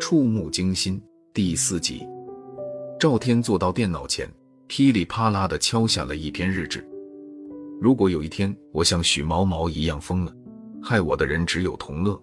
[0.00, 2.06] 触目惊心第四集，
[3.00, 4.28] 赵天坐到电脑前，
[4.66, 6.86] 噼里啪啦的敲下了一篇日志。
[7.80, 10.32] 如果有一天我像许毛毛一样疯了，
[10.82, 12.22] 害我的人只有同乐。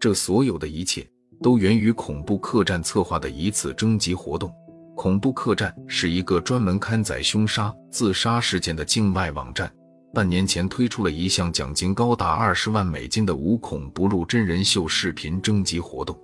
[0.00, 1.08] 这所有的一切
[1.40, 4.52] 都源于恐怖客栈策划的一次征集活动。
[4.96, 9.72] 恐怖客栈是一个专门刊载凶杀、自杀事件的境外网站。
[10.12, 16.18] 半年前推出了一项奖金高达二十万美金的无孔不入真人秀视频征集活动。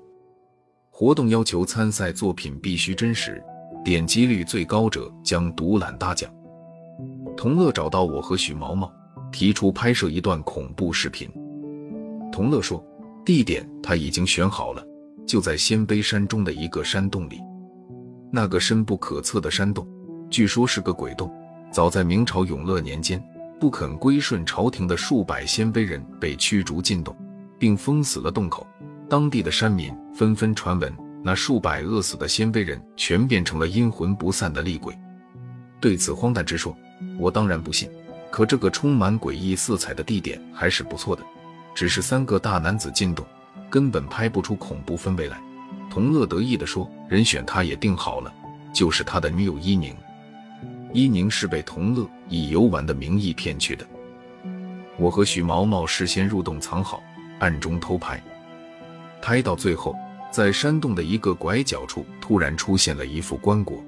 [0.90, 3.40] 活动要求参赛作品必须真实，
[3.84, 6.28] 点击率最高者将独揽大奖。
[7.36, 8.92] 同乐找到我和许毛毛，
[9.30, 11.30] 提出拍摄一段恐怖视频。
[12.32, 12.84] 同乐说，
[13.24, 14.84] 地点他已经选好了，
[15.24, 17.40] 就在鲜卑山中的一个山洞里。
[18.32, 19.86] 那个深不可测的山洞，
[20.28, 21.32] 据说是个鬼洞。
[21.70, 23.22] 早在明朝永乐年间。
[23.58, 27.16] 不肯归顺朝廷的数百鲜卑人被驱逐进洞，
[27.58, 28.66] 并封死了洞口。
[29.08, 30.92] 当地的山民纷纷传闻，
[31.22, 34.96] 那数百饿死的鲜卑人全变成了阴魂不散的厉鬼。
[35.80, 36.76] 对此荒诞之说，
[37.18, 37.88] 我当然不信。
[38.30, 41.22] 可这个充满诡异色彩的地点还是不错的。
[41.74, 43.24] 只是三个大男子进洞，
[43.70, 45.40] 根本拍不出恐怖氛围来。
[45.90, 48.32] 同乐得意地说：“人选他也定好了，
[48.74, 49.94] 就是他的女友伊宁。”
[50.96, 53.86] 伊宁是被同乐以游玩的名义骗去的。
[54.98, 57.02] 我和许毛毛事先入洞藏好，
[57.38, 58.18] 暗中偷拍。
[59.20, 59.94] 拍到最后，
[60.32, 63.78] 在山洞的一个拐角处，突然出现了一副棺椁。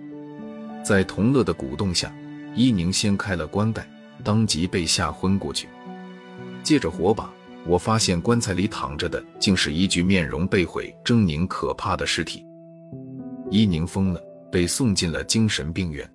[0.85, 2.15] 在同乐的鼓动下，
[2.55, 3.89] 伊宁掀开了棺盖，
[4.23, 5.67] 当即被吓昏过去。
[6.63, 7.33] 借着火把，
[7.65, 12.45] 我发现棺材里躺着的竟是一具面容被毁、狰狞可怕的尸体。
[13.51, 14.21] 伊宁疯了，
[14.53, 16.07] 被送进了精神病院。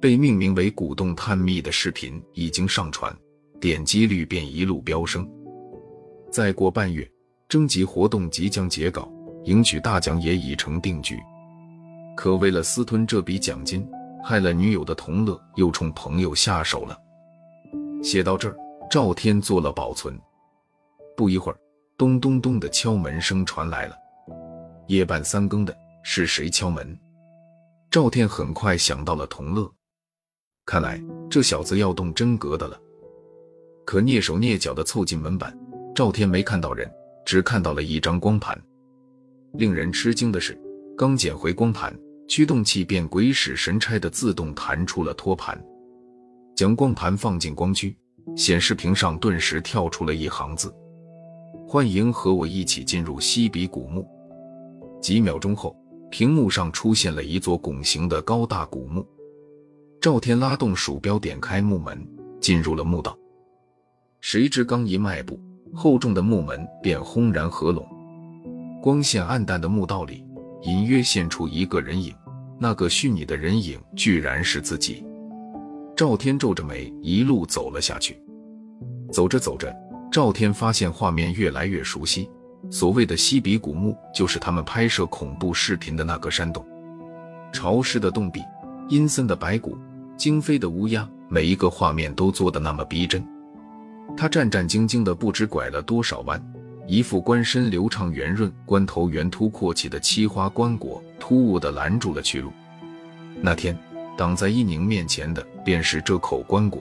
[0.00, 3.14] 被命名为“古洞探秘”的视频已经上传，
[3.60, 5.28] 点击率便一路飙升。
[6.30, 7.10] 再过半月，
[7.48, 9.10] 征集活动即将截稿，
[9.44, 11.18] 赢取大奖也已成定局。
[12.16, 13.88] 可为了私吞这笔奖金，
[14.22, 16.98] 害了女友的同乐又冲朋友下手了。
[18.02, 18.56] 写到这儿，
[18.90, 20.18] 赵天做了保存。
[21.16, 21.58] 不一会儿，
[21.96, 23.96] 咚咚咚的敲门声传来了。
[24.88, 26.98] 夜半三更的，是谁敲门？
[27.90, 29.72] 赵天很快想到了同乐。
[30.66, 31.00] 看来
[31.30, 32.76] 这小子要动真格的了，
[33.84, 35.56] 可蹑手蹑脚地凑近门板，
[35.94, 36.90] 赵天没看到人，
[37.24, 38.60] 只看到了一张光盘。
[39.52, 40.60] 令人吃惊的是，
[40.98, 41.96] 刚捡回光盘，
[42.28, 45.56] 驱动器便鬼使神差地自动弹出了托盘。
[46.56, 47.96] 将光盘放进光驱，
[48.36, 50.74] 显示屏上顿时跳出了一行字
[51.68, 54.04] ：“欢迎和我一起进入西比古墓。”
[55.00, 55.76] 几秒钟后，
[56.10, 59.06] 屏幕上出现了一座拱形的高大古墓。
[60.06, 62.00] 赵天拉动鼠标，点开木门，
[62.40, 63.18] 进入了墓道。
[64.20, 65.36] 谁知刚一迈步，
[65.74, 67.84] 厚重的木门便轰然合拢。
[68.80, 70.24] 光线暗淡的墓道里，
[70.62, 72.14] 隐约现出一个人影。
[72.56, 75.04] 那个虚拟的人影，居然是自己。
[75.96, 78.16] 赵天皱着眉，一路走了下去。
[79.10, 79.74] 走着走着，
[80.12, 82.30] 赵天发现画面越来越熟悉。
[82.70, 86.64] 所谓的西比古墓，就是他们拍摄恐怖视频的那个山洞。
[87.52, 88.40] 潮湿的洞壁，
[88.88, 89.76] 阴森的白骨。
[90.16, 93.24] 惊飞的乌鸦，每一个画面都做得那么逼真。
[94.16, 96.42] 他战战兢兢的，不知拐了多少弯，
[96.86, 102.50] 一副官身流畅圆润、官头圆凸阔起的漆花棺椁，突兀的拦住了去路。
[103.42, 103.76] 那天
[104.16, 106.78] 挡在伊宁面前的，便是这口棺椁。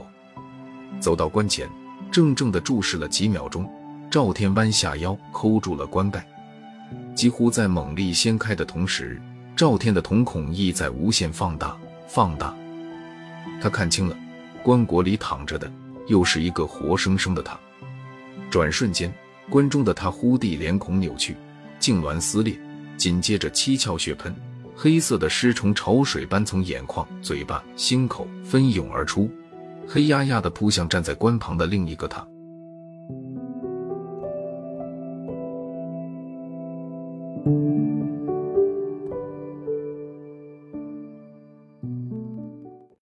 [1.01, 1.67] 走到棺前，
[2.09, 3.69] 怔怔的注视了几秒钟，
[4.09, 6.25] 赵天弯下腰抠住了棺盖。
[7.13, 9.21] 几乎在猛力掀开的同时，
[9.57, 11.75] 赵天的瞳孔亦在无限放大，
[12.07, 12.55] 放大。
[13.61, 14.17] 他看清了，
[14.63, 15.71] 棺椁里躺着的
[16.07, 17.57] 又是一个活生生的他。
[18.49, 19.13] 转瞬间，
[19.49, 21.35] 棺中的他忽地脸孔扭曲，
[21.79, 22.55] 痉挛撕裂，
[22.97, 24.33] 紧接着七窍血喷，
[24.75, 29.29] 黑色的尸虫潮水般从眼眶、嘴巴、心口喷涌而出，
[29.87, 32.25] 黑压压的扑向站在棺旁的另一个他。